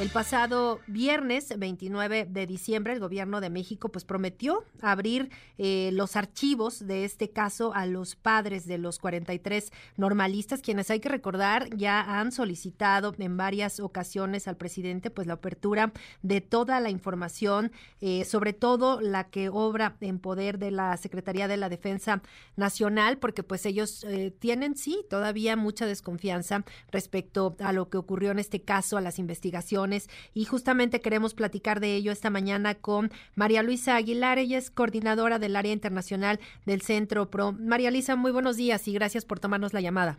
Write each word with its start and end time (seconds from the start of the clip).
El 0.00 0.08
pasado 0.08 0.80
viernes 0.86 1.52
29 1.58 2.24
de 2.24 2.46
diciembre, 2.46 2.94
el 2.94 3.00
gobierno 3.00 3.42
de 3.42 3.50
México 3.50 3.90
pues 3.90 4.06
prometió 4.06 4.64
abrir 4.80 5.28
eh, 5.58 5.90
los 5.92 6.16
archivos 6.16 6.86
de 6.86 7.04
este 7.04 7.28
caso 7.28 7.74
a 7.74 7.84
los 7.84 8.16
padres 8.16 8.66
de 8.66 8.78
los 8.78 8.98
43 8.98 9.70
normalistas, 9.98 10.62
quienes 10.62 10.90
hay 10.90 11.00
que 11.00 11.10
recordar 11.10 11.68
ya 11.76 12.18
han 12.18 12.32
solicitado 12.32 13.14
en 13.18 13.36
varias 13.36 13.78
ocasiones 13.78 14.48
al 14.48 14.56
presidente 14.56 15.10
pues 15.10 15.26
la 15.26 15.34
apertura 15.34 15.92
de 16.22 16.40
toda 16.40 16.80
la 16.80 16.88
información, 16.88 17.70
eh, 18.00 18.24
sobre 18.24 18.54
todo 18.54 19.02
la 19.02 19.24
que 19.24 19.50
obra 19.50 19.98
en 20.00 20.18
poder 20.18 20.58
de 20.58 20.70
la 20.70 20.96
Secretaría 20.96 21.46
de 21.46 21.58
la 21.58 21.68
Defensa 21.68 22.22
Nacional, 22.56 23.18
porque 23.18 23.42
pues 23.42 23.66
ellos 23.66 24.04
eh, 24.04 24.30
tienen 24.30 24.78
sí 24.78 25.04
todavía 25.10 25.56
mucha 25.56 25.84
desconfianza 25.84 26.64
respecto 26.90 27.54
a 27.60 27.74
lo 27.74 27.90
que 27.90 27.98
ocurrió 27.98 28.30
en 28.30 28.38
este 28.38 28.62
caso, 28.62 28.96
a 28.96 29.02
las 29.02 29.18
investigaciones 29.18 29.89
y 30.34 30.44
justamente 30.44 31.00
queremos 31.00 31.34
platicar 31.34 31.80
de 31.80 31.94
ello 31.96 32.12
esta 32.12 32.30
mañana 32.30 32.74
con 32.74 33.10
María 33.34 33.62
Luisa 33.62 33.96
Aguilar, 33.96 34.38
ella 34.38 34.58
es 34.58 34.70
coordinadora 34.70 35.38
del 35.38 35.56
área 35.56 35.72
internacional 35.72 36.40
del 36.66 36.82
Centro 36.82 37.30
PRO. 37.30 37.52
María 37.52 37.90
Luisa, 37.90 38.16
muy 38.16 38.32
buenos 38.32 38.56
días 38.56 38.86
y 38.88 38.92
gracias 38.92 39.24
por 39.24 39.40
tomarnos 39.40 39.72
la 39.72 39.80
llamada. 39.80 40.18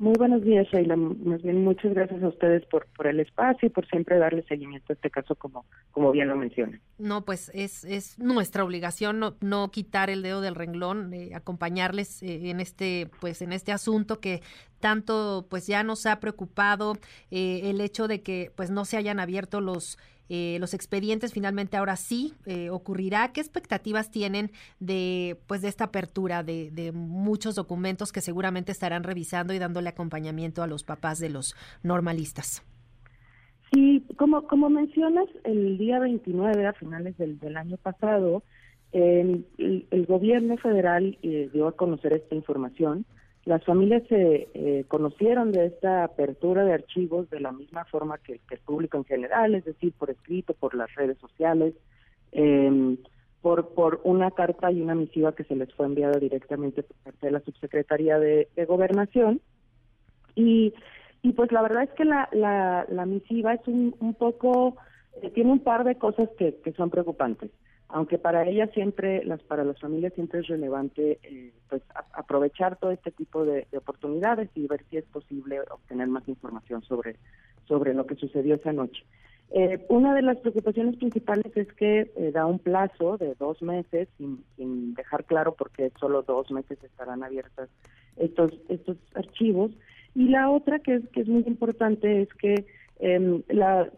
Muy 0.00 0.14
buenos 0.16 0.42
días, 0.42 0.66
Sheila. 0.72 0.96
Más 0.96 1.42
bien, 1.42 1.62
muchas 1.62 1.92
gracias 1.92 2.22
a 2.22 2.28
ustedes 2.28 2.64
por, 2.70 2.86
por 2.96 3.06
el 3.06 3.20
espacio 3.20 3.66
y 3.66 3.70
por 3.70 3.86
siempre 3.86 4.16
darle 4.16 4.42
seguimiento 4.44 4.86
a 4.90 4.94
este 4.94 5.10
caso, 5.10 5.34
como, 5.34 5.66
bien 6.12 6.28
lo 6.28 6.36
menciona. 6.36 6.80
No, 6.96 7.26
pues 7.26 7.50
es, 7.52 7.84
es 7.84 8.18
nuestra 8.18 8.64
obligación 8.64 9.18
no, 9.18 9.34
no 9.42 9.70
quitar 9.70 10.08
el 10.08 10.22
dedo 10.22 10.40
del 10.40 10.54
renglón, 10.54 11.12
eh, 11.12 11.32
acompañarles 11.34 12.22
eh, 12.22 12.48
en 12.48 12.60
este, 12.60 13.10
pues 13.20 13.42
en 13.42 13.52
este 13.52 13.72
asunto 13.72 14.20
que 14.20 14.40
tanto, 14.78 15.44
pues 15.50 15.66
ya 15.66 15.82
nos 15.82 16.06
ha 16.06 16.18
preocupado 16.18 16.94
eh, 17.30 17.68
el 17.68 17.82
hecho 17.82 18.08
de 18.08 18.22
que, 18.22 18.52
pues 18.56 18.70
no 18.70 18.86
se 18.86 18.96
hayan 18.96 19.20
abierto 19.20 19.60
los 19.60 19.98
eh, 20.32 20.58
los 20.60 20.74
expedientes 20.74 21.32
finalmente 21.32 21.76
ahora 21.76 21.96
sí 21.96 22.34
eh, 22.46 22.70
ocurrirá. 22.70 23.32
¿Qué 23.32 23.40
expectativas 23.40 24.12
tienen 24.12 24.52
de, 24.78 25.36
pues, 25.48 25.60
de 25.60 25.68
esta 25.68 25.84
apertura 25.84 26.44
de, 26.44 26.70
de, 26.70 26.92
muchos 26.92 27.56
documentos 27.56 28.12
que 28.12 28.20
seguramente 28.20 28.70
estarán 28.70 29.02
revisando 29.02 29.52
y 29.52 29.58
dándole 29.58 29.88
acompañamiento 29.88 30.62
a 30.62 30.68
los 30.68 30.84
papás 30.84 31.18
de 31.18 31.30
los 31.30 31.56
normalistas? 31.82 32.64
Sí, 33.72 34.04
como, 34.16 34.46
como 34.46 34.70
mencionas, 34.70 35.26
el 35.42 35.78
día 35.78 35.98
29, 35.98 36.64
a 36.64 36.72
finales 36.74 37.18
del, 37.18 37.40
del 37.40 37.56
año 37.56 37.76
pasado, 37.76 38.44
el, 38.92 39.46
el, 39.58 40.06
gobierno 40.06 40.56
federal 40.58 41.18
eh, 41.22 41.50
dio 41.52 41.66
a 41.66 41.76
conocer 41.76 42.12
esta 42.12 42.36
información 42.36 43.04
las 43.50 43.64
familias 43.64 44.04
se 44.08 44.48
eh, 44.54 44.84
conocieron 44.86 45.50
de 45.50 45.66
esta 45.66 46.04
apertura 46.04 46.64
de 46.64 46.72
archivos 46.72 47.28
de 47.30 47.40
la 47.40 47.50
misma 47.50 47.84
forma 47.86 48.16
que, 48.18 48.40
el 48.48 48.58
público 48.60 48.96
en 48.96 49.04
general, 49.04 49.56
es 49.56 49.64
decir, 49.64 49.92
por 49.98 50.08
escrito, 50.08 50.54
por 50.54 50.72
las 50.76 50.94
redes 50.94 51.18
sociales, 51.18 51.74
eh, 52.30 52.96
por, 53.42 53.74
por 53.74 54.02
una 54.04 54.30
carta 54.30 54.70
y 54.70 54.80
una 54.80 54.94
misiva 54.94 55.34
que 55.34 55.42
se 55.42 55.56
les 55.56 55.74
fue 55.74 55.86
enviada 55.86 56.20
directamente 56.20 56.84
por 56.84 56.96
parte 56.98 57.26
de 57.26 57.32
la 57.32 57.40
subsecretaría 57.40 58.20
de, 58.20 58.46
Gobernación. 58.68 59.40
Y, 60.36 60.72
y 61.22 61.32
pues 61.32 61.50
la 61.50 61.62
verdad 61.62 61.82
es 61.82 61.90
que 61.90 62.04
la, 62.04 62.28
la, 62.30 62.86
la 62.88 63.04
misiva 63.04 63.54
es 63.54 63.66
un, 63.66 63.96
un 63.98 64.14
poco, 64.14 64.76
eh, 65.22 65.30
tiene 65.30 65.50
un 65.50 65.64
par 65.64 65.82
de 65.82 65.96
cosas 65.96 66.28
que, 66.38 66.54
que 66.62 66.72
son 66.74 66.88
preocupantes 66.88 67.50
aunque 67.92 68.18
para 68.18 68.46
ellas 68.46 68.70
siempre, 68.72 69.24
las 69.24 69.42
para 69.42 69.64
las 69.64 69.78
familias 69.78 70.12
siempre 70.14 70.40
es 70.40 70.46
relevante 70.46 71.18
eh, 71.22 71.52
pues 71.68 71.82
aprovechar 72.12 72.76
todo 72.76 72.90
este 72.90 73.10
tipo 73.10 73.44
de, 73.44 73.66
oportunidades 73.76 74.48
y 74.54 74.66
ver 74.66 74.84
si 74.90 74.96
es 74.96 75.04
posible 75.06 75.60
obtener 75.70 76.08
más 76.08 76.26
información 76.28 76.82
sobre, 76.82 77.16
sobre 77.66 77.94
lo 77.94 78.06
que 78.06 78.16
sucedió 78.16 78.56
esa 78.56 78.72
noche. 78.72 79.04
Eh, 79.52 79.84
una 79.88 80.14
de 80.14 80.22
las 80.22 80.36
preocupaciones 80.38 80.96
principales 80.96 81.56
es 81.56 81.72
que 81.72 82.12
eh, 82.14 82.30
da 82.32 82.46
un 82.46 82.60
plazo 82.60 83.18
de 83.18 83.34
dos 83.34 83.60
meses, 83.62 84.08
sin, 84.16 84.94
dejar 84.94 85.24
claro 85.24 85.54
por 85.54 85.70
qué 85.70 85.90
solo 85.98 86.22
dos 86.22 86.52
meses 86.52 86.78
estarán 86.84 87.24
abiertas 87.24 87.68
estos, 88.16 88.52
estos 88.68 88.96
archivos. 89.14 89.72
Y 90.14 90.28
la 90.28 90.50
otra 90.50 90.78
que 90.78 90.96
es, 90.96 91.08
que 91.08 91.22
es 91.22 91.28
muy 91.28 91.42
importante 91.46 92.22
es 92.22 92.32
que 92.34 92.66
eh, 93.00 93.42
la, 93.48 93.90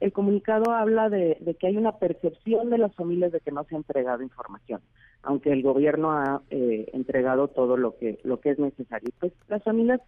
el 0.00 0.12
comunicado 0.12 0.72
habla 0.72 1.08
de, 1.08 1.38
que 1.58 1.66
hay 1.66 1.76
una 1.76 1.92
percepción 1.92 2.70
de 2.70 2.78
las 2.78 2.94
familias 2.94 3.32
de 3.32 3.40
que 3.40 3.52
no 3.52 3.64
se 3.64 3.74
ha 3.74 3.78
entregado 3.78 4.22
información, 4.22 4.80
aunque 5.22 5.52
el 5.52 5.62
gobierno 5.62 6.12
ha 6.12 6.42
eh, 6.50 6.88
entregado 6.92 7.48
todo 7.48 7.76
lo 7.76 7.96
que 7.96 8.18
lo 8.24 8.40
que 8.40 8.50
es 8.50 8.58
necesario. 8.58 9.10
Pues 9.18 9.32
las 9.48 9.62
familias 9.62 10.00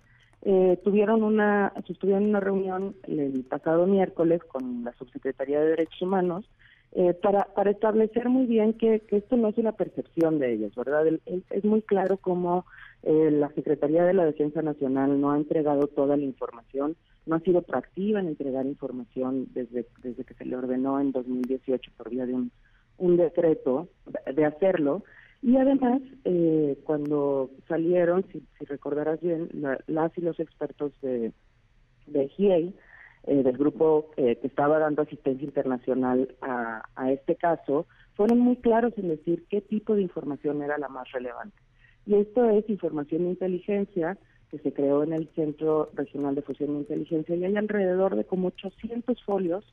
eh, 0.42 0.78
tuvieron 0.84 1.22
una 1.22 1.72
sostuvieron 1.86 2.26
una 2.26 2.40
reunión 2.40 2.94
el 3.06 3.44
pasado 3.48 3.86
miércoles 3.86 4.42
con 4.44 4.84
la 4.84 4.92
subsecretaría 4.94 5.60
de 5.60 5.70
Derechos 5.70 6.02
Humanos 6.02 6.44
eh, 6.92 7.14
para 7.14 7.44
para 7.54 7.70
establecer 7.70 8.28
muy 8.28 8.46
bien 8.46 8.74
que, 8.74 9.00
que, 9.00 9.18
esto 9.18 9.36
no 9.36 9.48
es 9.48 9.58
una 9.58 9.72
percepción 9.72 10.38
de 10.38 10.52
ellos, 10.54 10.74
verdad. 10.74 11.06
es 11.06 11.64
muy 11.64 11.82
claro 11.82 12.16
cómo 12.16 12.66
la 13.02 13.48
Secretaría 13.54 14.04
de 14.04 14.14
la 14.14 14.24
Defensa 14.24 14.62
Nacional 14.62 15.20
no 15.20 15.30
ha 15.30 15.36
entregado 15.36 15.86
toda 15.86 16.16
la 16.16 16.24
información 16.24 16.96
no 17.26 17.36
ha 17.36 17.40
sido 17.40 17.62
proactiva 17.62 18.20
en 18.20 18.28
entregar 18.28 18.66
información 18.66 19.46
desde, 19.52 19.86
desde 20.02 20.24
que 20.24 20.34
se 20.34 20.44
le 20.44 20.56
ordenó 20.56 21.00
en 21.00 21.12
2018 21.12 21.92
por 21.96 22.10
vía 22.10 22.26
de 22.26 22.34
un, 22.34 23.16
decreto 23.16 23.88
de 24.34 24.44
hacerlo. 24.44 25.04
Y 25.42 25.56
además, 25.56 26.02
eh, 26.24 26.78
cuando 26.84 27.50
salieron, 27.66 28.26
si, 28.30 28.42
si 28.58 28.64
recordarás 28.66 29.20
bien, 29.20 29.48
las 29.86 30.18
y 30.18 30.20
los 30.20 30.38
expertos 30.38 30.92
de, 31.00 31.32
de 32.06 32.28
GIEI, 32.28 32.74
eh, 33.24 33.42
del 33.42 33.56
grupo 33.56 34.10
eh, 34.16 34.36
que 34.36 34.46
estaba 34.46 34.78
dando 34.78 35.02
asistencia 35.02 35.44
internacional 35.44 36.34
a, 36.40 36.82
a 36.94 37.12
este 37.12 37.36
caso, 37.36 37.86
fueron 38.14 38.38
muy 38.40 38.56
claros 38.56 38.92
en 38.96 39.08
decir 39.08 39.44
qué 39.48 39.60
tipo 39.60 39.94
de 39.94 40.02
información 40.02 40.62
era 40.62 40.78
la 40.78 40.88
más 40.88 41.10
relevante. 41.12 41.56
Y 42.06 42.14
esto 42.14 42.48
es 42.50 42.68
información 42.68 43.24
de 43.24 43.30
inteligencia 43.30 44.18
que 44.50 44.58
se 44.58 44.72
creó 44.72 45.04
en 45.04 45.12
el 45.12 45.28
Centro 45.34 45.90
Regional 45.94 46.34
de 46.34 46.42
Fusión 46.42 46.70
e 46.70 46.80
Inteligencia. 46.80 47.36
Y 47.36 47.44
hay 47.44 47.56
alrededor 47.56 48.16
de 48.16 48.24
como 48.24 48.48
800 48.48 49.22
folios 49.22 49.64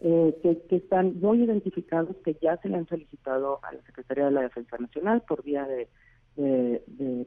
eh, 0.00 0.36
que, 0.42 0.76
están 0.76 1.20
muy 1.20 1.42
identificados, 1.42 2.16
que 2.24 2.36
ya 2.42 2.56
se 2.58 2.68
le 2.68 2.76
han 2.76 2.88
solicitado 2.88 3.60
a 3.62 3.72
la 3.72 3.82
Secretaría 3.82 4.26
de 4.26 4.32
la 4.32 4.42
Defensa 4.42 4.76
Nacional 4.78 5.22
por 5.26 5.42
vía 5.42 5.66
de, 5.66 5.88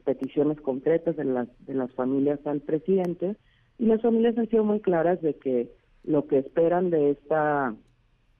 peticiones 0.04 0.62
concretas 0.62 1.16
de 1.16 1.24
las, 1.24 1.48
de 1.66 1.74
las 1.74 1.92
familias 1.94 2.40
al 2.46 2.62
presidente. 2.62 3.38
Y 3.80 3.86
las 3.86 4.02
familias 4.02 4.38
han 4.38 4.50
sido 4.50 4.64
muy 4.64 4.82
claras 4.82 5.20
de 5.22 5.36
que 5.36 5.72
lo 6.04 6.28
que 6.28 6.38
esperan 6.38 6.92
de 6.92 7.12
esta 7.12 7.74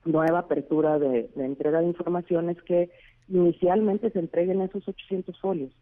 nueva 0.04 0.40
apertura 0.40 0.98
de 0.98 1.28
entrega 1.36 1.80
de 1.80 1.88
información 1.88 2.50
es 2.50 2.62
que 2.62 2.90
inicialmente 3.28 4.10
se 4.10 4.20
entreguen 4.20 4.60
esos 4.60 4.86
800 4.86 5.40
folios 5.40 5.72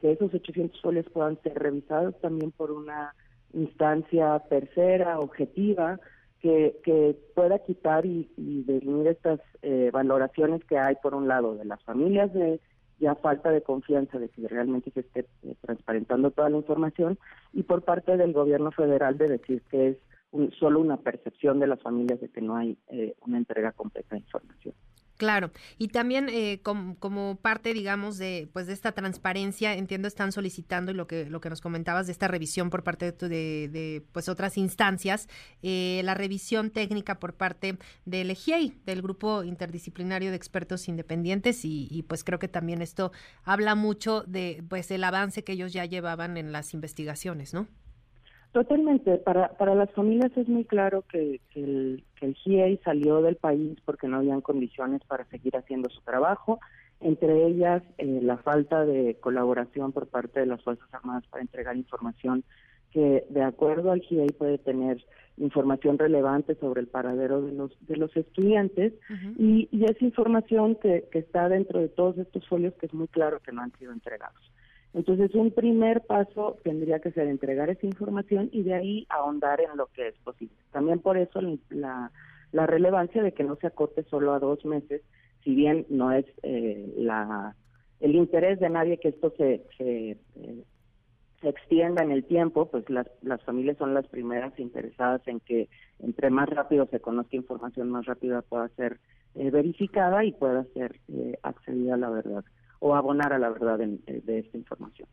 que 0.00 0.12
esos 0.12 0.32
800 0.32 0.80
folios 0.80 1.06
puedan 1.12 1.40
ser 1.42 1.58
revisados 1.58 2.18
también 2.20 2.52
por 2.52 2.70
una 2.70 3.14
instancia 3.52 4.38
tercera, 4.48 5.18
objetiva, 5.18 5.98
que, 6.40 6.78
que 6.82 7.16
pueda 7.34 7.58
quitar 7.58 8.06
y, 8.06 8.30
y 8.36 8.62
definir 8.62 9.08
estas 9.08 9.40
eh, 9.62 9.90
valoraciones 9.92 10.64
que 10.64 10.78
hay, 10.78 10.94
por 11.02 11.14
un 11.14 11.28
lado, 11.28 11.54
de 11.54 11.64
las 11.64 11.82
familias 11.84 12.32
de 12.32 12.60
ya 13.00 13.14
falta 13.14 13.50
de 13.50 13.62
confianza 13.62 14.18
de 14.18 14.28
que 14.28 14.46
realmente 14.46 14.90
se 14.90 15.00
esté 15.00 15.26
eh, 15.42 15.54
transparentando 15.62 16.30
toda 16.30 16.50
la 16.50 16.58
información 16.58 17.18
y 17.52 17.62
por 17.62 17.82
parte 17.82 18.16
del 18.16 18.32
gobierno 18.32 18.70
federal 18.72 19.16
de 19.16 19.28
decir 19.28 19.62
que 19.70 19.88
es 19.88 19.96
solo 20.58 20.80
una 20.80 20.98
percepción 20.98 21.58
de 21.58 21.66
las 21.66 21.82
familias 21.82 22.20
de 22.20 22.28
que 22.28 22.40
no 22.40 22.56
hay 22.56 22.78
eh, 22.88 23.14
una 23.26 23.38
entrega 23.38 23.72
completa 23.72 24.14
de 24.14 24.20
información. 24.20 24.74
Claro, 25.20 25.50
y 25.76 25.88
también 25.88 26.30
eh, 26.30 26.60
como, 26.62 27.36
parte, 27.42 27.74
digamos, 27.74 28.16
de 28.16 28.48
pues 28.54 28.66
de 28.68 28.72
esta 28.72 28.92
transparencia, 28.92 29.74
entiendo 29.74 30.08
están 30.08 30.32
solicitando 30.32 30.92
y 30.92 30.94
lo 30.94 31.06
que 31.06 31.28
lo 31.28 31.42
que 31.42 31.50
nos 31.50 31.60
comentabas 31.60 32.06
de 32.06 32.12
esta 32.12 32.26
revisión 32.26 32.70
por 32.70 32.84
parte 32.84 33.12
de, 33.12 33.68
de, 33.68 34.02
pues 34.12 34.30
otras 34.30 34.56
instancias, 34.56 35.28
eh, 35.62 36.00
la 36.04 36.14
revisión 36.14 36.70
técnica 36.70 37.20
por 37.20 37.34
parte 37.34 37.76
del 38.06 38.30
EGIEI, 38.30 38.80
del 38.86 39.02
Grupo 39.02 39.44
Interdisciplinario 39.44 40.30
de 40.30 40.36
Expertos 40.36 40.88
Independientes, 40.88 41.66
y, 41.66 41.86
y, 41.90 42.02
pues 42.04 42.24
creo 42.24 42.38
que 42.38 42.48
también 42.48 42.80
esto 42.80 43.12
habla 43.44 43.74
mucho 43.74 44.24
de 44.26 44.64
pues 44.70 44.90
el 44.90 45.04
avance 45.04 45.44
que 45.44 45.52
ellos 45.52 45.74
ya 45.74 45.84
llevaban 45.84 46.38
en 46.38 46.50
las 46.50 46.72
investigaciones, 46.72 47.52
¿no? 47.52 47.68
Totalmente. 48.52 49.18
Para, 49.18 49.56
para 49.56 49.76
las 49.76 49.90
familias 49.92 50.36
es 50.36 50.48
muy 50.48 50.64
claro 50.64 51.04
que, 51.10 51.40
el, 51.54 52.04
que 52.16 52.26
el 52.26 52.34
GIEI 52.34 52.78
salió 52.78 53.22
del 53.22 53.36
país 53.36 53.78
porque 53.84 54.08
no 54.08 54.16
habían 54.16 54.40
condiciones 54.40 55.02
para 55.04 55.24
seguir 55.26 55.56
haciendo 55.56 55.88
su 55.88 56.00
trabajo, 56.00 56.58
entre 57.00 57.46
ellas 57.46 57.82
eh, 57.98 58.18
la 58.22 58.38
falta 58.38 58.84
de 58.84 59.16
colaboración 59.20 59.92
por 59.92 60.08
parte 60.08 60.40
de 60.40 60.46
las 60.46 60.62
Fuerzas 60.64 60.92
Armadas 60.92 61.24
para 61.30 61.42
entregar 61.42 61.76
información 61.76 62.42
que 62.90 63.24
de 63.28 63.42
acuerdo 63.44 63.92
al 63.92 64.00
GIEI 64.00 64.30
puede 64.30 64.58
tener 64.58 65.04
información 65.36 65.96
relevante 65.96 66.56
sobre 66.56 66.80
el 66.80 66.88
paradero 66.88 67.40
de 67.40 67.52
los 67.52 67.70
de 67.86 67.96
los 67.96 68.14
estudiantes 68.16 68.92
y, 69.38 69.68
y 69.70 69.84
es 69.84 70.02
información 70.02 70.74
que, 70.74 71.08
que 71.12 71.20
está 71.20 71.48
dentro 71.48 71.78
de 71.78 71.88
todos 71.88 72.18
estos 72.18 72.46
folios 72.48 72.74
que 72.74 72.86
es 72.86 72.92
muy 72.92 73.06
claro 73.06 73.38
que 73.40 73.52
no 73.52 73.62
han 73.62 73.72
sido 73.78 73.92
entregados. 73.92 74.52
Entonces, 74.92 75.34
un 75.34 75.52
primer 75.52 76.00
paso 76.02 76.56
tendría 76.64 76.98
que 76.98 77.12
ser 77.12 77.28
entregar 77.28 77.70
esa 77.70 77.86
información 77.86 78.48
y 78.52 78.62
de 78.62 78.74
ahí 78.74 79.06
ahondar 79.08 79.60
en 79.60 79.76
lo 79.76 79.86
que 79.86 80.08
es 80.08 80.18
posible. 80.18 80.56
También 80.72 80.98
por 80.98 81.16
eso 81.16 81.40
la, 81.68 82.10
la 82.50 82.66
relevancia 82.66 83.22
de 83.22 83.32
que 83.32 83.44
no 83.44 83.56
se 83.56 83.68
acote 83.68 84.02
solo 84.04 84.34
a 84.34 84.40
dos 84.40 84.64
meses, 84.64 85.02
si 85.44 85.54
bien 85.54 85.86
no 85.88 86.12
es 86.12 86.26
eh, 86.42 86.92
la 86.96 87.54
el 88.00 88.14
interés 88.14 88.58
de 88.58 88.70
nadie 88.70 88.98
que 88.98 89.08
esto 89.08 89.32
se, 89.36 89.62
se, 89.76 90.12
eh, 90.36 90.64
extienda 91.42 92.02
en 92.02 92.10
el 92.10 92.24
tiempo, 92.24 92.70
pues 92.70 92.88
las, 92.88 93.06
las 93.20 93.42
familias 93.44 93.76
son 93.76 93.92
las 93.92 94.06
primeras 94.08 94.58
interesadas 94.58 95.20
en 95.26 95.38
que 95.40 95.68
entre 95.98 96.30
más 96.30 96.48
rápido 96.48 96.86
se 96.86 97.00
conozca 97.00 97.36
información, 97.36 97.90
más 97.90 98.06
rápida 98.06 98.40
pueda 98.40 98.68
ser 98.70 99.00
eh, 99.34 99.50
verificada 99.50 100.24
y 100.24 100.32
pueda 100.32 100.64
ser 100.72 100.98
accedida 101.42 101.94
a 101.94 101.98
la 101.98 102.08
verdad 102.08 102.44
o 102.80 102.94
abonar 102.94 103.32
a 103.32 103.38
la 103.38 103.50
verdad 103.50 103.78
de 103.78 104.38
esta 104.38 104.58
información. 104.58 105.08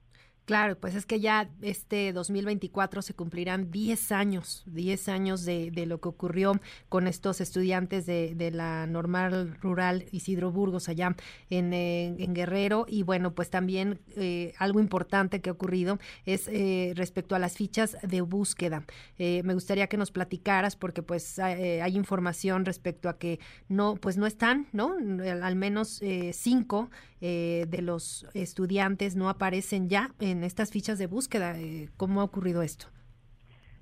Claro, 0.47 0.77
pues 0.79 0.95
es 0.95 1.05
que 1.05 1.19
ya 1.19 1.49
este 1.61 2.13
2024 2.13 3.01
se 3.01 3.13
cumplirán 3.13 3.69
10 3.69 4.13
años, 4.13 4.63
10 4.67 5.09
años 5.09 5.44
de, 5.44 5.71
de 5.71 5.85
lo 5.85 5.99
que 5.99 6.07
ocurrió 6.07 6.53
con 6.88 7.07
estos 7.07 7.41
estudiantes 7.41 8.05
de, 8.05 8.33
de, 8.33 8.51
la 8.51 8.88
normal 8.88 9.57
rural 9.61 10.05
Isidro 10.13 10.49
Burgos 10.53 10.88
allá 10.88 11.17
en, 11.49 11.73
en, 11.73 12.33
Guerrero. 12.33 12.85
Y 12.88 13.03
bueno, 13.03 13.35
pues 13.35 13.49
también 13.49 13.99
eh, 14.15 14.53
algo 14.57 14.79
importante 14.79 15.41
que 15.41 15.49
ha 15.49 15.51
ocurrido 15.51 15.99
es 16.25 16.47
eh, 16.47 16.94
respecto 16.95 17.35
a 17.35 17.39
las 17.39 17.57
fichas 17.57 17.97
de 18.01 18.21
búsqueda. 18.21 18.85
Eh, 19.19 19.41
me 19.44 19.53
gustaría 19.53 19.88
que 19.88 19.97
nos 19.97 20.11
platicaras 20.11 20.77
porque 20.77 21.03
pues 21.03 21.39
hay 21.39 21.94
información 21.97 22.63
respecto 22.63 23.09
a 23.09 23.17
que 23.17 23.41
no, 23.67 23.95
pues 23.95 24.15
no 24.15 24.25
están, 24.25 24.67
¿no? 24.71 24.95
Al 25.44 25.55
menos 25.57 26.01
cinco 26.31 26.89
de 27.19 27.79
los 27.81 28.27
estudiantes 28.35 29.15
no 29.15 29.27
aparecen 29.27 29.89
ya 29.89 30.13
en 30.19 30.36
en 30.37 30.43
estas 30.43 30.71
fichas 30.71 30.99
de 30.99 31.07
búsqueda. 31.07 31.59
Eh, 31.59 31.89
¿Cómo 31.97 32.21
ha 32.21 32.23
ocurrido 32.23 32.61
esto? 32.61 32.87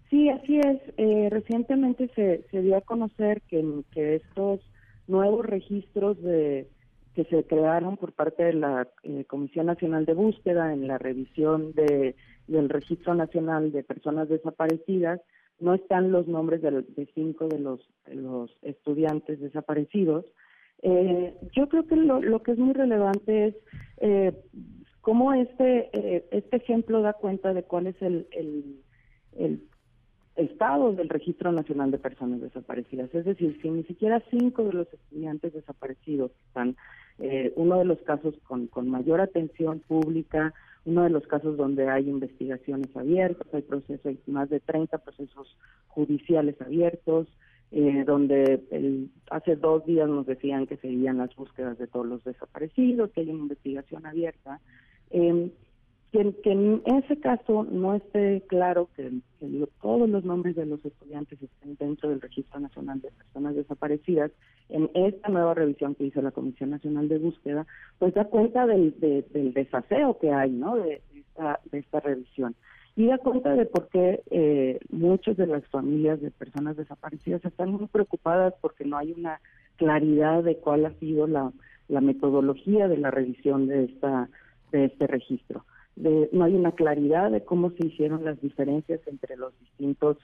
Sí, 0.09 0.29
así 0.29 0.59
es. 0.59 0.81
Eh, 0.97 1.27
recientemente 1.29 2.09
se, 2.15 2.45
se 2.49 2.61
dio 2.61 2.77
a 2.77 2.81
conocer 2.81 3.41
que, 3.49 3.63
que 3.91 4.15
estos 4.15 4.61
nuevos 5.07 5.45
registros 5.45 6.21
de, 6.21 6.67
que 7.13 7.25
se 7.25 7.43
crearon 7.43 7.97
por 7.97 8.13
parte 8.13 8.43
de 8.43 8.53
la 8.53 8.87
eh, 9.03 9.25
Comisión 9.25 9.65
Nacional 9.65 10.05
de 10.05 10.13
Búsqueda 10.13 10.73
en 10.73 10.87
la 10.87 10.97
revisión 10.97 11.73
de, 11.73 12.15
del 12.47 12.69
Registro 12.69 13.13
Nacional 13.15 13.71
de 13.71 13.83
Personas 13.83 14.29
Desaparecidas, 14.29 15.21
no 15.59 15.73
están 15.73 16.11
los 16.11 16.27
nombres 16.27 16.61
de, 16.61 17.09
cinco 17.13 17.47
de 17.47 17.59
los, 17.59 17.79
estudiantes 18.61 19.39
desaparecidos. 19.39 20.25
Eh, 20.81 21.33
yo 21.55 21.69
creo 21.69 21.87
que 21.87 21.95
lo, 21.95 22.21
lo, 22.21 22.43
que 22.43 22.51
es 22.51 22.57
muy 22.57 22.73
relevante 22.73 23.47
es 23.47 23.55
cómo 25.05 25.33
este, 25.33 25.91
eh, 25.93 26.25
este 26.31 26.55
ejemplo 26.55 27.03
da 27.03 27.13
cuenta 27.13 27.53
de 27.53 27.61
cuál 27.61 27.85
es 27.85 28.01
el, 28.01 28.27
el, 28.31 29.61
estado 30.35 30.93
del 30.93 31.09
Registro 31.09 31.51
Nacional 31.51 31.91
de 31.91 31.99
Personas 31.99 32.41
Desaparecidas. 32.41 33.13
Es 33.13 33.23
decir, 33.23 33.57
si 33.61 33.69
ni 33.69 33.83
siquiera 33.83 34.23
cinco 34.31 34.63
de 34.63 34.73
los 34.73 34.91
estudiantes 34.91 35.53
desaparecidos 35.53 36.31
están, 36.47 36.75
eh, 37.19 37.53
uno 37.55 37.77
de 37.77 37.85
los 37.85 37.99
casos 37.99 38.33
con, 38.47 38.65
con 38.65 38.89
mayor 38.89 39.21
atención 39.21 39.79
pública, 39.87 40.55
uno 40.85 41.03
de 41.03 41.11
los 41.11 41.27
casos 41.27 41.55
donde 41.55 41.87
hay 41.87 42.09
investigaciones 42.09 42.89
abiertas, 42.97 43.47
hay 43.53 43.61
procesos, 43.61 44.07
hay 44.07 44.19
más 44.25 44.49
de 44.49 44.59
30 44.59 44.97
procesos 44.97 45.55
judiciales 45.87 46.59
abiertos, 46.61 47.27
eh, 47.71 48.03
donde 48.07 48.63
el, 48.71 49.11
hace 49.29 49.55
dos 49.55 49.85
días 49.85 50.09
nos 50.09 50.25
decían 50.25 50.65
que 50.65 50.77
seguían 50.77 51.19
las 51.19 51.33
búsquedas 51.35 51.77
de 51.77 51.85
todos 51.85 52.07
los 52.07 52.23
desaparecidos, 52.23 53.11
que 53.11 53.21
hay 53.21 53.29
una 53.29 53.43
investigación 53.43 54.07
abierta. 54.07 54.59
Eh, 55.15 55.49
que, 56.11 56.51
en 56.51 56.81
ese 56.85 57.19
caso 57.19 57.65
no 57.69 57.95
esté 57.95 58.43
claro 58.47 58.89
que, 58.95 59.11
todos 59.81 60.09
los 60.09 60.25
nombres 60.25 60.55
de 60.55 60.65
los 60.65 60.83
estudiantes 60.83 61.41
estén 61.41 61.75
dentro 61.75 62.09
del 62.09 62.19
Registro 62.19 62.59
Nacional 62.59 62.99
de 62.99 63.11
Personas 63.11 63.55
Desaparecidas, 63.55 64.31
en 64.69 64.89
esta 64.93 65.29
nueva 65.29 65.53
revisión 65.53 65.93
que 65.93 66.05
hizo 66.05 66.21
la 66.21 66.31
Comisión 66.31 66.71
Nacional 66.71 67.07
de 67.07 67.19
Búsqueda, 67.19 67.67
pues 67.99 68.13
da 68.13 68.25
cuenta 68.25 68.65
del, 68.65 68.99
del 68.99 69.53
desaseo 69.53 70.17
que 70.17 70.31
hay, 70.31 70.51
¿no? 70.51 70.77
De, 70.77 71.01
esta, 71.15 71.59
de 71.71 71.79
esta 71.79 71.99
revisión. 71.99 72.55
Y 72.95 73.07
da 73.07 73.17
cuenta 73.19 73.53
de 73.53 73.65
por 73.65 73.87
qué 73.89 74.23
eh, 74.31 74.79
muchas 74.89 75.37
de 75.37 75.47
las 75.47 75.65
familias 75.67 76.19
de 76.21 76.31
personas 76.31 76.75
desaparecidas 76.75 77.45
están 77.45 77.71
muy 77.71 77.87
preocupadas 77.87 78.53
porque 78.61 78.85
no 78.85 78.97
hay 78.97 79.11
una 79.11 79.39
claridad 79.75 80.43
de 80.43 80.57
cuál 80.57 80.85
ha 80.85 80.93
sido 80.93 81.27
la, 81.27 81.51
la 81.87 82.01
metodología 82.01 82.87
de 82.87 82.97
la 82.97 83.11
revisión 83.11 83.67
de 83.67 83.85
esta 83.85 84.29
de 84.71 84.85
este 84.85 85.07
registro. 85.07 85.65
no 85.95 86.43
hay 86.43 86.55
una 86.55 86.73
claridad 86.73 87.31
de 87.31 87.43
cómo 87.43 87.71
se 87.71 87.87
hicieron 87.87 88.25
las 88.25 88.39
diferencias 88.41 88.99
entre 89.07 89.37
los 89.37 89.57
distintos 89.59 90.17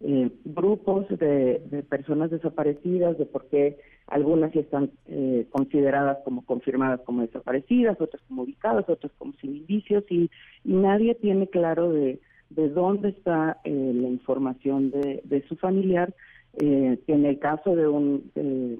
eh, 0.00 0.30
grupos 0.44 1.08
de, 1.08 1.84
personas 1.88 2.30
desaparecidas, 2.30 3.18
de 3.18 3.26
por 3.26 3.46
qué 3.48 3.78
algunas 4.06 4.54
están 4.54 4.92
eh, 5.06 5.46
consideradas 5.50 6.18
como 6.24 6.44
confirmadas 6.44 7.00
como 7.00 7.22
desaparecidas, 7.22 8.00
otras 8.00 8.22
como 8.28 8.42
ubicadas, 8.42 8.88
otras 8.88 9.10
como 9.18 9.32
sin 9.40 9.56
indicios, 9.56 10.04
y, 10.08 10.30
nadie 10.62 11.16
tiene 11.16 11.48
claro 11.48 11.90
de, 11.90 12.20
de 12.50 12.68
dónde 12.68 13.08
está 13.08 13.58
eh, 13.64 13.92
la 13.92 14.08
información 14.08 14.92
de, 14.92 15.20
de 15.24 15.42
su 15.48 15.56
familiar. 15.56 16.14
en 16.60 17.26
el 17.26 17.38
caso 17.40 17.74
de, 17.74 17.88
un, 17.88 18.30
de, 18.36 18.78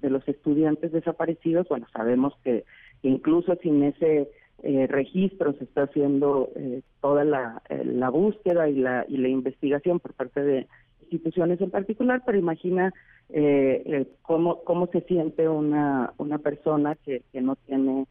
de, 0.00 0.10
los 0.10 0.26
estudiantes 0.26 0.92
desaparecidos, 0.92 1.68
bueno, 1.68 1.86
sabemos 1.92 2.32
que 2.42 2.64
incluso 3.02 3.54
sin 3.62 3.82
ese 3.82 4.30
eh, 4.64 4.86
registros, 4.86 5.56
se 5.56 5.64
está 5.64 5.82
haciendo 5.82 6.48
eh, 6.56 6.80
toda 7.02 7.22
la, 7.24 7.62
eh, 7.68 7.84
la, 7.84 8.08
búsqueda 8.08 8.68
y 8.68 8.76
la, 8.76 9.04
y 9.08 9.18
la 9.18 9.28
investigación 9.28 10.00
por 10.00 10.14
parte 10.14 10.42
de 10.42 10.66
instituciones 11.02 11.60
en 11.60 11.70
particular, 11.70 12.22
pero 12.24 12.38
imagina 12.38 12.92
eh, 13.28 14.06
cómo, 14.22 14.64
cómo 14.64 14.86
se 14.86 15.02
siente 15.02 15.50
una, 15.50 16.14
una 16.16 16.38
persona 16.38 16.94
que, 16.94 17.22
que 17.30 17.40
no 17.40 17.56
tiene 17.56 18.06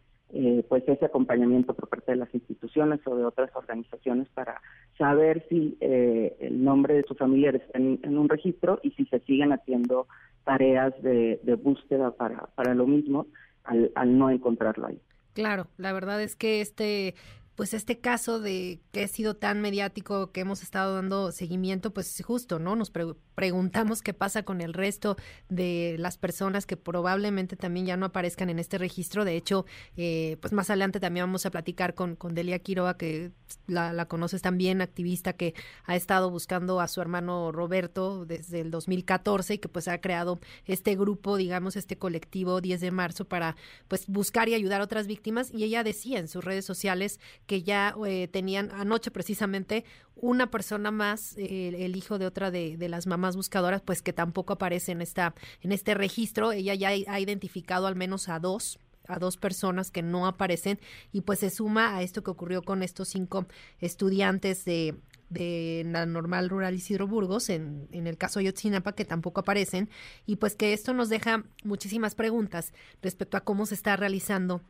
pues 0.67 0.83
ese 0.88 1.05
acompañamiento 1.05 1.75
por 1.75 1.89
parte 1.89 2.13
de 2.13 2.17
las 2.17 2.33
instituciones 2.33 3.00
o 3.05 3.15
de 3.15 3.23
otras 3.23 3.55
organizaciones 3.55 4.27
para 4.29 4.59
saber 4.97 5.45
si 5.47 5.77
el 5.79 6.63
nombre 6.63 6.95
de 6.95 7.03
su 7.03 7.13
familiar 7.13 7.55
está 7.55 7.77
en, 7.77 8.17
un 8.17 8.27
registro 8.27 8.79
y 8.81 8.89
si 8.91 9.05
se 9.05 9.19
siguen 9.19 9.53
haciendo 9.53 10.07
tareas 10.44 11.00
de, 11.03 11.39
de 11.44 11.53
búsqueda 11.53 12.09
para, 12.09 12.47
para 12.55 12.73
lo 12.73 12.88
mismo 12.88 13.27
al, 13.63 13.91
al 13.94 14.17
no 14.17 14.31
encontrarlo 14.31 14.88
ahí. 14.88 15.00
Claro, 15.33 15.68
la 15.77 15.94
verdad 15.94 16.21
es 16.21 16.35
que 16.35 16.62
este 16.62 17.15
pues 17.55 17.73
este 17.73 18.00
caso 18.00 18.39
de 18.39 18.79
que 18.91 19.03
ha 19.03 19.07
sido 19.07 19.35
tan 19.35 19.61
mediático 19.61 20.31
que 20.31 20.41
hemos 20.41 20.63
estado 20.63 20.95
dando 20.95 21.31
seguimiento, 21.31 21.93
pues 21.93 22.22
justo, 22.25 22.57
¿no? 22.57 22.75
Nos 22.75 22.91
preguntamos 23.36 24.01
qué 24.01 24.13
pasa 24.13 24.43
con 24.43 24.60
el 24.60 24.74
resto 24.74 25.17
de 25.50 25.95
las 26.00 26.17
personas 26.17 26.65
que 26.65 26.77
probablemente 26.77 27.55
también 27.55 27.86
ya 27.86 27.98
no 27.98 28.07
aparezcan 28.07 28.50
en 28.50 28.57
este 28.57 28.79
registro. 28.79 29.24
De 29.24 29.36
hecho, 29.36 29.65
eh, 29.98 30.38
pues 30.41 30.51
más 30.51 30.69
adelante 30.72 31.00
también 31.00 31.27
vamos 31.27 31.45
a 31.45 31.51
platicar 31.51 31.93
con, 31.93 32.15
con 32.15 32.33
Delia 32.33 32.57
Quiroga, 32.60 32.98
que 32.98 33.31
la, 33.67 33.93
la, 33.93 34.07
conoces 34.07 34.41
también, 34.41 34.81
activista 34.81 35.33
que 35.33 35.53
ha 35.86 35.95
estado 35.95 36.31
buscando 36.31 36.79
a 36.79 36.88
su 36.88 37.01
hermano 37.01 37.51
Roberto 37.51 38.25
desde 38.25 38.62
el 38.62 38.72
2014 38.72 39.53
y 39.55 39.57
que 39.60 39.69
pues 39.69 39.88
ha 39.88 40.01
creado 40.01 40.39
este 40.65 40.95
grupo, 40.95 41.38
digamos, 41.38 41.75
este 41.75 41.98
colectivo 41.98 42.62
10 42.62 42.81
de 42.81 42.91
marzo 42.91 43.25
para 43.25 43.55
pues 43.88 44.07
buscar 44.07 44.50
y 44.50 44.55
ayudar 44.55 44.81
a 44.81 44.86
otras 44.86 45.05
víctimas. 45.05 45.51
Y 45.51 45.63
ella 45.63 45.83
decía 45.83 46.17
en 46.17 46.27
sus 46.27 46.43
redes 46.43 46.65
sociales 46.65 47.19
que 47.45 47.63
ya 47.63 47.95
eh, 48.05 48.27
tenían 48.27 48.71
anoche 48.71 49.12
precisamente 49.12 49.85
una 50.15 50.50
persona 50.50 50.91
más, 50.91 51.35
eh, 51.38 51.85
el 51.85 51.95
hijo 51.95 52.17
de 52.17 52.25
otra 52.25 52.51
de, 52.51 52.77
de, 52.77 52.89
las 52.89 53.07
mamás 53.07 53.35
buscadoras, 53.35 53.81
pues 53.81 54.01
que 54.01 54.13
tampoco 54.13 54.53
aparece 54.53 54.91
en, 54.91 55.01
esta, 55.01 55.33
en 55.62 55.71
este 55.71 55.93
registro. 55.93 56.51
Ella 56.51 56.75
ya 56.75 56.89
ha 56.89 57.19
identificado 57.19 57.88
al 57.88 57.95
menos 57.95 58.29
a 58.29 58.39
dos 58.39 58.79
a 59.07 59.19
dos 59.19 59.35
personas 59.35 59.91
que 59.91 60.01
no 60.01 60.27
aparecen 60.27 60.79
y 61.12 61.21
pues 61.21 61.39
se 61.39 61.50
suma 61.50 61.97
a 61.97 62.03
esto 62.03 62.23
que 62.23 62.31
ocurrió 62.31 62.62
con 62.62 62.83
estos 62.83 63.09
cinco 63.09 63.47
estudiantes 63.79 64.63
de, 64.63 64.95
de 65.29 65.83
la 65.85 66.05
normal 66.05 66.50
rural 66.50 66.75
Isidro 66.75 67.07
Burgos, 67.07 67.50
en, 67.50 67.88
en 67.91 68.07
el 68.07 68.17
caso 68.17 68.39
de 68.39 68.45
Yotzinapa, 68.45 68.93
que 68.93 69.05
tampoco 69.05 69.41
aparecen, 69.41 69.89
y 70.25 70.38
pues 70.38 70.55
que 70.55 70.73
esto 70.73 70.93
nos 70.93 71.09
deja 71.09 71.43
muchísimas 71.63 72.15
preguntas 72.15 72.71
respecto 73.01 73.38
a 73.38 73.41
cómo 73.41 73.65
se 73.65 73.75
está 73.75 73.95
realizando 73.95 74.62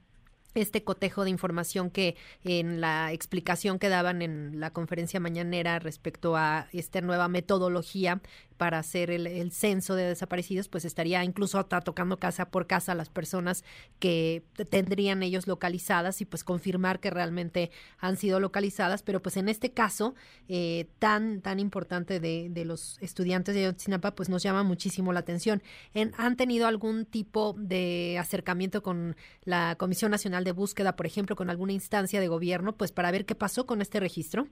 este 0.56 0.84
cotejo 0.84 1.24
de 1.24 1.30
información 1.30 1.90
que 1.90 2.16
en 2.44 2.82
la 2.82 3.12
explicación 3.12 3.80
que 3.80 3.90
daban 3.90 4.22
en 4.22 4.60
la 4.60 4.72
conferencia 4.72 5.20
mañanera 5.20 5.80
respecto 5.80 6.36
a 6.36 6.68
esta 6.72 7.02
nueva 7.02 7.28
metodología 7.28 8.22
para 8.58 8.80
hacer 8.80 9.12
el, 9.12 9.52
censo 9.52 9.96
de 9.96 10.04
desaparecidos, 10.04 10.70
pues 10.70 10.86
estaría 10.86 11.24
incluso 11.24 11.66
tocando 11.66 12.18
casa 12.18 12.50
por 12.50 12.68
casa 12.68 12.96
las 12.96 13.10
personas 13.10 13.64
que 14.00 14.44
tendrían 14.70 15.24
ellos 15.24 15.48
localizadas 15.48 16.22
y 16.22 16.26
pues 16.26 16.44
confirmar 16.44 17.00
que 17.00 17.10
realmente 17.10 17.72
han 18.00 18.16
sido 18.16 18.40
localizadas, 18.40 19.04
pero 19.04 19.22
pues 19.22 19.38
en 19.38 19.50
este 19.50 19.72
caso 19.72 20.16
eh, 20.48 20.88
tan, 21.00 21.42
tan 21.42 21.60
importante 21.60 22.20
de, 22.20 22.64
los 22.64 22.98
estudiantes 23.02 23.54
de 23.54 23.66
Ayotzinapa, 23.66 24.16
pues 24.16 24.30
nos 24.30 24.42
llama 24.42 24.64
muchísimo 24.64 25.12
la 25.12 25.20
atención. 25.20 25.62
En, 25.94 26.14
¿Han 26.18 26.38
tenido 26.38 26.68
algún 26.68 27.06
tipo 27.06 27.56
de 27.58 28.18
acercamiento 28.18 28.82
con 28.82 29.18
la 29.44 29.76
Comisión 29.78 30.12
Nacional 30.12 30.43
Nacional 30.44 30.46
de 30.46 30.52
Búsqueda, 30.52 30.96
por 30.96 31.06
ejemplo, 31.06 31.36
con 31.36 31.50
alguna 31.50 31.74
instancia 31.74 32.20
de 32.20 32.28
gobierno, 32.28 32.74
pues 32.74 32.92
para 32.92 33.12
ver 33.12 33.26
qué 33.26 33.36
pasó 33.36 33.66
con 33.66 33.82
este 33.82 34.00
registro? 34.00 34.48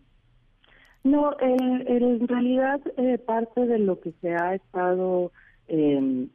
No, 1.04 1.36
en 1.40 2.28
realidad 2.28 2.80
eh, 2.98 3.18
parte 3.18 3.66
de 3.66 3.80
lo 3.80 4.00
que 4.00 4.14
se 4.22 4.36
ha 4.36 4.54
estado 4.54 5.32
eh, 5.68 6.28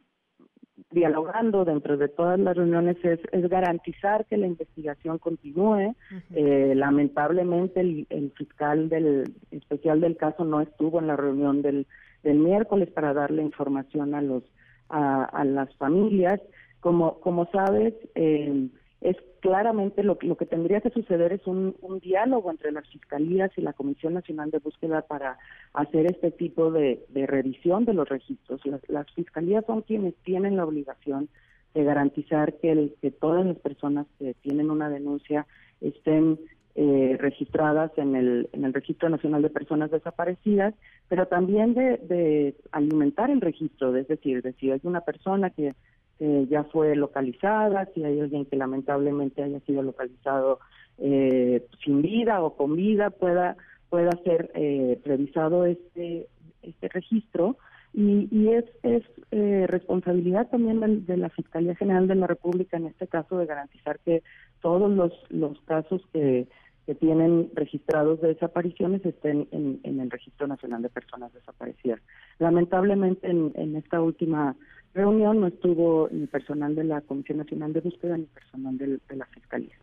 dialogando 0.91 1.63
dentro 1.63 1.97
de 1.97 2.09
todas 2.09 2.37
las 2.37 2.55
reuniones 2.55 2.97
es, 3.03 3.49
garantizar 3.49 4.25
que 4.25 4.37
la 4.37 4.47
investigación 4.47 5.19
continúe. 5.19 5.95
eh, 6.35 6.73
lamentablemente 6.75 7.79
el, 7.79 8.31
fiscal 8.37 8.89
del 8.89 9.23
especial 9.51 10.01
del 10.01 10.17
caso 10.17 10.43
no 10.43 10.59
estuvo 10.61 10.99
en 10.99 11.07
la 11.07 11.15
reunión 11.15 11.61
del, 11.61 11.87
del 12.23 12.39
miércoles 12.39 12.89
para 12.91 13.13
darle 13.13 13.41
información 13.41 14.13
a 14.13 14.21
los 14.21 14.43
a, 14.89 15.23
a 15.23 15.43
las 15.45 15.73
familias. 15.77 16.41
Como 16.81 17.19
como 17.21 17.45
sabes, 17.51 17.93
eh, 18.15 18.69
es 19.01 19.15
claramente 19.41 20.03
lo, 20.03 20.17
lo 20.21 20.37
que 20.37 20.45
tendría 20.45 20.81
que 20.81 20.89
suceder 20.89 21.31
es 21.31 21.45
un, 21.45 21.75
diálogo 22.01 22.51
entre 22.51 22.71
las 22.71 22.87
fiscalías 22.89 23.51
y 23.57 23.61
la 23.61 23.73
Comisión 23.73 24.13
Nacional 24.13 24.51
de 24.51 24.59
Búsqueda 24.59 25.01
para 25.01 25.37
hacer 25.73 26.05
este 26.07 26.31
tipo 26.31 26.71
de, 26.71 27.05
revisión 27.13 27.85
de 27.85 27.93
los 27.93 28.09
registros. 28.09 28.61
Las, 28.87 29.11
fiscalías 29.13 29.65
son 29.65 29.81
quienes 29.81 30.15
tienen 30.23 30.57
la 30.57 30.65
obligación 30.65 31.29
de 31.73 31.83
garantizar 31.83 32.53
que, 32.55 32.93
que 33.01 33.11
todas 33.11 33.45
las 33.45 33.57
personas 33.57 34.07
que 34.17 34.33
tienen 34.41 34.71
una 34.71 34.89
denuncia 34.89 35.45
estén 35.81 36.39
eh, 36.75 37.17
registradas 37.19 37.91
en 37.97 38.15
el, 38.15 38.49
en 38.53 38.63
el 38.63 38.73
Registro 38.73 39.09
Nacional 39.09 39.41
de 39.41 39.49
Personas 39.49 39.91
Desaparecidas, 39.91 40.73
pero 41.07 41.27
también 41.27 41.73
de, 41.73 41.97
de 41.97 42.55
alimentar 42.71 43.29
el 43.31 43.41
registro, 43.41 43.95
es 43.95 44.07
decir, 44.07 44.41
de 44.41 44.53
si 44.53 44.71
hay 44.71 44.79
una 44.83 45.01
persona 45.01 45.49
que 45.49 45.73
eh, 46.19 46.47
ya 46.49 46.63
fue 46.65 46.95
localizada, 46.95 47.87
si 47.93 48.03
hay 48.03 48.19
alguien 48.19 48.45
que 48.45 48.55
lamentablemente 48.55 49.43
haya 49.43 49.59
sido 49.61 49.83
localizado 49.83 50.59
eh, 50.97 51.65
sin 51.83 52.01
vida 52.01 52.41
o 52.41 52.55
con 52.55 52.75
vida, 52.75 53.09
pueda 53.09 53.55
pueda 53.89 54.11
ser 54.23 54.51
eh, 54.55 54.99
revisado 55.05 55.65
este 55.65 56.27
este 56.61 56.89
registro 56.89 57.57
y, 57.93 58.27
y 58.31 58.49
es, 58.49 58.65
es 58.83 59.03
eh, 59.31 59.65
responsabilidad 59.67 60.47
también 60.49 61.05
de, 61.05 61.17
la 61.17 61.29
Fiscalía 61.29 61.75
General 61.75 62.07
de 62.07 62.15
la 62.15 62.27
República 62.27 62.77
en 62.77 62.85
este 62.85 63.07
caso 63.07 63.37
de 63.37 63.45
garantizar 63.45 63.99
que 63.99 64.23
todos 64.61 64.91
los, 64.91 65.11
los 65.29 65.59
casos 65.61 66.01
que, 66.13 66.47
que 66.85 66.95
tienen 66.95 67.49
registrados 67.55 68.21
de 68.21 68.29
desapariciones 68.29 69.05
estén 69.05 69.47
en, 69.51 69.79
en, 69.83 69.99
el 69.99 70.11
Registro 70.11 70.47
Nacional 70.47 70.81
de 70.81 70.89
Personas 70.89 71.33
Desaparecidas. 71.33 71.99
Lamentablemente 72.39 73.27
en, 73.27 73.51
en 73.55 73.75
esta 73.75 73.99
última 74.01 74.55
reunión 74.97 75.39
no 75.39 75.47
estuvo 75.47 76.09
ni 76.11 76.27
personal 76.27 76.75
de 76.75 76.83
la 76.83 77.01
Comisión 77.01 77.37
Nacional 77.37 77.71
de 77.71 77.81
Búsqueda 77.81 78.17
ni 78.17 78.25
personal 78.25 78.77
de, 78.77 78.99
la 79.15 79.25
Fiscalía. 79.27 79.75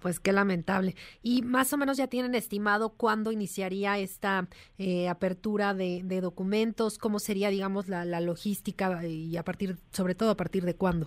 Pues 0.00 0.18
qué 0.18 0.32
lamentable. 0.32 0.94
¿Y 1.22 1.42
más 1.42 1.72
o 1.72 1.76
menos 1.78 1.96
ya 1.96 2.08
tienen 2.08 2.34
estimado 2.34 2.90
cuándo 2.90 3.30
iniciaría 3.30 3.98
esta 3.98 4.48
eh, 4.76 5.08
apertura 5.08 5.74
de, 5.74 6.20
documentos? 6.20 6.98
¿Cómo 6.98 7.20
sería, 7.20 7.50
digamos, 7.50 7.88
la, 7.88 8.20
logística 8.20 9.06
y 9.06 9.36
a 9.36 9.44
partir, 9.44 9.76
sobre 9.92 10.14
todo 10.14 10.30
a 10.30 10.36
partir 10.36 10.64
de 10.64 10.74
cuándo? 10.74 11.06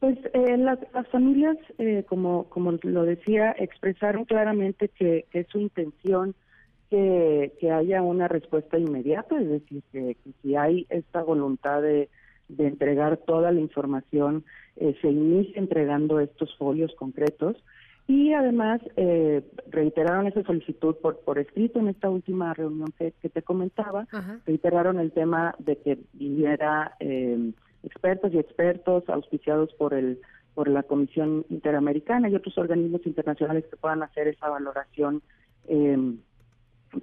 Pues 0.00 0.18
eh, 0.32 0.56
las, 0.56 0.78
familias, 1.10 1.56
eh, 1.78 2.04
como, 2.08 2.44
como 2.48 2.72
lo 2.82 3.04
decía, 3.04 3.54
expresaron 3.58 4.24
claramente 4.24 4.88
que, 4.88 5.26
es 5.32 5.46
su 5.48 5.60
intención 5.60 6.34
que, 6.88 7.52
que, 7.60 7.70
haya 7.70 8.02
una 8.02 8.26
respuesta 8.26 8.78
inmediata, 8.78 9.38
es 9.40 9.48
decir, 9.48 9.82
que 9.92 10.16
si 10.42 10.56
hay 10.56 10.86
esta 10.88 11.22
voluntad 11.22 11.82
de, 11.82 12.08
de 12.56 12.66
entregar 12.66 13.16
toda 13.18 13.52
la 13.52 13.60
información, 13.60 14.44
eh, 14.76 14.96
se 15.00 15.08
inicia 15.10 15.58
entregando 15.58 16.20
estos 16.20 16.54
folios 16.56 16.94
concretos 16.96 17.56
y 18.06 18.32
además 18.32 18.80
eh, 18.96 19.42
reiteraron 19.68 20.26
esa 20.26 20.42
solicitud 20.42 20.96
por, 20.96 21.20
por 21.20 21.38
escrito 21.38 21.78
en 21.78 21.88
esta 21.88 22.10
última 22.10 22.52
reunión 22.52 22.92
que, 22.98 23.12
te 23.12 23.42
comentaba, 23.42 24.06
reiteraron 24.44 24.98
el 24.98 25.12
tema 25.12 25.54
de 25.58 25.76
que 25.76 25.98
viniera 26.12 26.96
eh, 27.00 27.52
expertos 27.84 28.32
y 28.34 28.38
expertos 28.38 29.08
auspiciados 29.08 29.72
por 29.74 29.94
el 29.94 30.20
por 30.54 30.68
la 30.68 30.82
Comisión 30.82 31.46
Interamericana 31.48 32.28
y 32.28 32.34
otros 32.34 32.58
organismos 32.58 33.06
internacionales 33.06 33.64
que 33.70 33.76
puedan 33.78 34.02
hacer 34.02 34.28
esa 34.28 34.50
valoración 34.50 35.22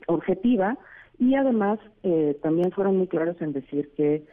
objetiva. 0.06 0.78
Y 1.18 1.34
además 1.34 1.80
también 2.44 2.72
fueron 2.72 2.98
muy 2.98 3.08
claros 3.08 3.42
en 3.42 3.54
decir 3.54 3.90
que 3.98 4.24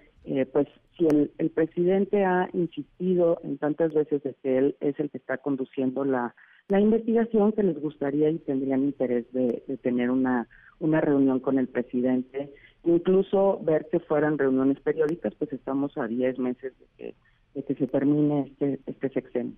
pues 0.52 0.66
si 0.96 1.06
el, 1.06 1.30
el, 1.38 1.50
presidente 1.50 2.24
ha 2.24 2.48
insistido 2.52 3.38
en 3.44 3.58
tantas 3.58 3.94
veces 3.94 4.22
de 4.22 4.34
que 4.42 4.58
él 4.58 4.76
es 4.80 4.98
el 4.98 5.10
que 5.10 5.18
está 5.18 5.38
conduciendo 5.38 6.04
la, 6.04 6.34
la 6.68 6.80
investigación, 6.80 7.52
que 7.52 7.62
les 7.62 7.80
gustaría 7.80 8.30
y 8.30 8.38
tendrían 8.38 8.82
interés 8.82 9.30
de, 9.32 9.62
de 9.66 9.76
tener 9.76 10.10
una, 10.10 10.48
una 10.80 11.00
reunión 11.00 11.40
con 11.40 11.58
el 11.58 11.68
presidente, 11.68 12.50
incluso 12.84 13.60
ver 13.62 13.86
que 13.90 14.00
fueran 14.00 14.38
reuniones 14.38 14.80
periódicas, 14.80 15.34
pues 15.36 15.52
estamos 15.52 15.96
a 15.96 16.06
10 16.06 16.38
meses 16.38 16.72
de 16.78 16.86
que, 16.96 17.14
de 17.54 17.62
que 17.62 17.74
se 17.74 17.86
termine 17.86 18.48
este, 18.48 18.80
este 18.86 19.08
sexenio. 19.10 19.54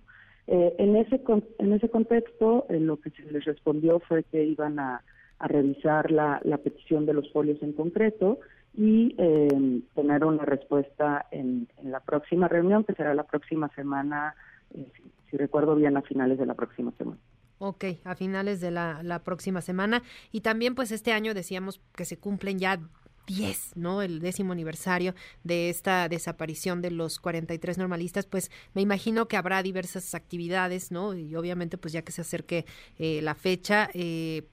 Eh, 0.47 0.75
en 0.79 0.95
ese 0.95 1.21
en 1.59 1.73
ese 1.73 1.89
contexto, 1.89 2.65
eh, 2.69 2.79
lo 2.79 2.97
que 2.97 3.11
se 3.11 3.31
les 3.31 3.45
respondió 3.45 3.99
fue 3.99 4.23
que 4.23 4.43
iban 4.43 4.79
a, 4.79 5.03
a 5.37 5.47
revisar 5.47 6.11
la, 6.11 6.41
la 6.43 6.57
petición 6.57 7.05
de 7.05 7.13
los 7.13 7.31
folios 7.31 7.61
en 7.61 7.73
concreto 7.73 8.39
y 8.79 9.13
eh, 9.17 9.81
tener 9.93 10.23
una 10.23 10.45
respuesta 10.45 11.25
en, 11.31 11.67
la 11.83 11.99
próxima 11.99 12.47
reunión, 12.47 12.85
que 12.85 12.93
será 12.93 13.13
la 13.13 13.25
próxima 13.25 13.67
semana, 13.75 14.35
eh, 14.73 14.89
si, 15.29 15.35
recuerdo 15.35 15.75
bien, 15.75 15.97
a 15.97 16.01
finales 16.01 16.39
de 16.39 16.45
la 16.45 16.53
próxima 16.53 16.93
semana. 16.97 17.17
Ok, 17.57 17.83
a 18.05 18.15
finales 18.15 18.61
de 18.61 18.71
la, 18.71 19.03
la 19.03 19.19
próxima 19.19 19.59
semana. 19.59 20.01
Y 20.31 20.39
también, 20.39 20.75
pues 20.75 20.93
este 20.93 21.11
año 21.11 21.33
decíamos 21.33 21.81
que 21.93 22.05
se 22.05 22.19
cumplen 22.19 22.57
ya 22.57 22.79
10, 23.27 23.75
¿no? 23.75 24.01
El 24.01 24.21
décimo 24.21 24.53
aniversario 24.53 25.13
de 25.43 25.69
esta 25.69 26.07
desaparición 26.07 26.81
de 26.81 26.91
los 26.91 27.19
43 27.19 27.77
normalistas, 27.77 28.27
pues 28.27 28.49
me 28.73 28.81
imagino 28.81 29.27
que 29.27 29.35
habrá 29.35 29.61
diversas 29.61 30.15
actividades, 30.15 30.89
¿no? 30.89 31.13
Y 31.13 31.35
obviamente, 31.35 31.77
pues 31.77 31.91
ya 31.91 32.01
que 32.03 32.13
se 32.13 32.21
acerque 32.21 32.65
eh, 32.97 33.21
la 33.21 33.35
fecha, 33.35 33.89
eh, 33.93 34.47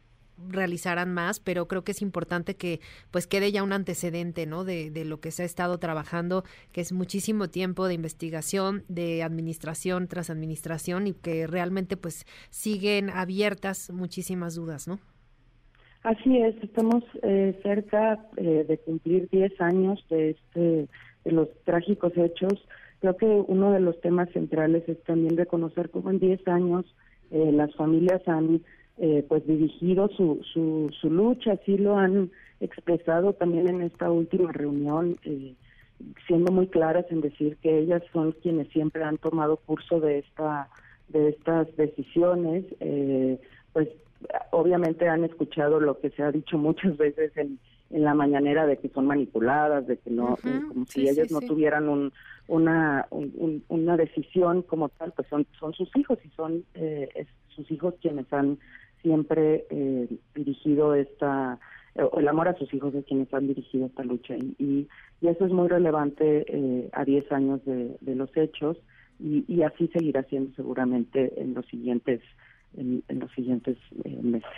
realizarán 0.49 1.13
más, 1.13 1.41
pero 1.41 1.67
creo 1.67 1.85
que 1.85 1.93
es 1.93 2.03
importante 2.03 2.55
que 2.55 2.81
pues 3.11 3.27
quede 3.27 3.53
ya 3.53 3.63
un 3.63 3.73
antecedente, 3.73 4.47
¿no? 4.47 4.65
De, 4.65 4.91
de, 4.91 5.05
lo 5.05 5.21
que 5.21 5.31
se 5.31 5.43
ha 5.43 5.47
estado 5.47 5.79
trabajando, 5.79 6.45
que 6.73 6.81
es 6.81 6.93
muchísimo 6.93 7.49
tiempo 7.49 7.87
de 7.87 7.95
investigación, 7.95 8.85
de 8.89 9.23
administración 9.23 10.09
tras 10.09 10.31
administración 10.31 11.07
y 11.07 11.13
que 11.15 11.47
realmente 11.47 11.97
pues 11.97 12.27
siguen 12.51 13.11
abiertas 13.11 13.91
muchísimas 13.91 14.55
dudas, 14.55 14.89
¿no? 14.89 14.99
Así 16.07 16.39
es, 16.39 16.55
estamos 16.63 17.03
eh, 17.25 17.59
cerca 17.65 18.25
eh, 18.37 18.65
de 18.69 18.79
cumplir 18.79 19.29
10 19.29 19.61
años 19.61 20.07
de, 20.09 20.31
este, 20.31 20.89
de 21.25 21.33
los 21.33 21.49
trágicos 21.65 22.13
hechos. 22.17 22.65
Creo 23.01 23.17
que 23.17 23.27
uno 23.27 23.73
de 23.73 23.81
los 23.81 24.01
temas 24.01 24.31
centrales 24.31 24.89
es 24.89 25.03
también 25.03 25.37
reconocer 25.37 25.91
cómo 25.91 26.11
en 26.11 26.21
10 26.21 26.47
años 26.47 26.85
eh, 27.33 27.51
las 27.51 27.75
familias 27.75 28.23
han 28.29 28.63
eh, 28.99 29.25
pues 29.29 29.47
dirigido 29.47 30.09
su, 30.09 30.41
su, 30.53 30.91
su 31.01 31.11
lucha, 31.11 31.53
así 31.53 31.77
lo 31.77 31.97
han 31.97 32.31
expresado 32.61 33.35
también 33.35 33.69
en 33.69 33.83
esta 33.83 34.11
última 34.11 34.53
reunión, 34.53 35.17
eh, 35.25 35.55
siendo 36.27 36.53
muy 36.53 36.67
claras 36.69 37.07
en 37.11 37.21
decir 37.21 37.57
que 37.63 37.79
ellas 37.79 38.03
son 38.13 38.33
quienes 38.33 38.69
siempre 38.69 39.03
han 39.03 39.19
tomado 39.19 39.57
curso 39.57 40.01
de 40.01 40.19
esta 40.19 40.69
de 41.09 41.29
estas 41.29 41.75
decisiones, 41.77 42.65
eh, 42.81 43.39
pues 43.73 43.89
obviamente 44.51 45.09
han 45.09 45.25
escuchado 45.25 45.79
lo 45.79 46.01
que 46.01 46.11
se 46.11 46.23
ha 46.23 46.33
dicho 46.33 46.59
muchas 46.59 46.97
veces 46.97 47.37
en, 47.37 47.59
en 47.91 48.03
la 48.03 48.15
mañanera 48.15 48.67
de 48.67 48.79
que 48.79 48.89
son 48.89 49.07
manipuladas, 49.07 49.87
de 49.87 49.99
que 49.99 50.11
no, 50.11 50.37
como 50.43 50.87
si 50.87 51.09
ellas 51.09 51.31
no 51.31 51.41
tuvieran 51.41 51.89
un, 51.89 52.13
una, 52.49 53.07
una 53.69 53.97
decisión 53.97 54.63
como 54.63 54.89
tal, 54.89 55.13
pues 55.13 55.29
son, 55.29 55.47
son 55.59 55.73
sus 55.75 55.95
hijos 55.97 56.19
y 56.25 56.29
son 56.31 56.65
eh, 56.75 57.27
sus 57.49 57.71
hijos 57.71 57.95
quienes 58.01 58.31
han 58.33 58.59
siempre 59.07 59.67
eh, 59.71 60.09
dirigido 60.35 60.97
esta, 60.97 61.61
el 61.95 62.27
amor 62.27 62.49
a 62.49 62.59
sus 62.59 62.75
hijos 62.75 62.93
es 62.93 63.05
quienes 63.05 63.33
han 63.33 63.47
dirigido 63.47 63.87
esta 63.87 64.03
lucha. 64.03 64.35
Y, 64.37 64.57
y, 64.59 64.89
eso 65.29 65.47
es 65.47 65.53
muy 65.53 65.69
relevante 65.69 66.45
eh, 66.49 66.91
a 66.93 67.05
10 67.05 67.31
años 67.31 67.65
de, 67.65 67.97
de 68.01 68.15
los 68.17 68.37
hechos 68.37 68.77
y, 69.21 69.45
y, 69.47 69.63
así 69.63 69.87
seguirá 69.89 70.25
siendo 70.25 70.55
seguramente 70.57 71.41
en 71.41 71.55
los 71.55 71.65
siguientes, 71.67 72.21
en, 72.77 73.03
los 73.09 73.31
siguientes 73.33 73.79
eh, 74.05 74.19
meses. 74.23 74.51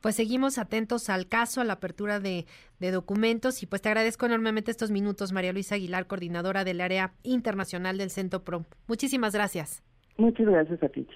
Pues 0.00 0.14
seguimos 0.14 0.56
atentos 0.56 1.10
al 1.10 1.26
caso, 1.26 1.60
a 1.60 1.64
la 1.64 1.74
apertura 1.74 2.20
de, 2.20 2.46
de, 2.78 2.90
documentos 2.92 3.62
y 3.64 3.66
pues 3.66 3.82
te 3.82 3.88
agradezco 3.88 4.26
enormemente 4.26 4.70
estos 4.70 4.92
minutos, 4.92 5.32
María 5.32 5.52
Luisa 5.52 5.74
Aguilar, 5.74 6.06
coordinadora 6.06 6.64
del 6.64 6.80
área 6.80 7.12
internacional 7.24 7.98
del 7.98 8.10
Centro 8.10 8.44
PRO. 8.44 8.64
Muchísimas 8.86 9.34
gracias. 9.34 9.82
Muchas 10.18 10.46
gracias 10.46 10.82
a 10.82 10.88
ti. 10.88 11.06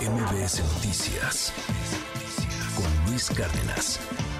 MBS 0.00 0.62
Noticias 0.74 1.52
con 2.76 3.10
Luis 3.10 3.30
Cárdenas. 3.30 4.31